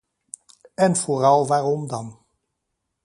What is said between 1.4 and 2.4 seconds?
waarom dan.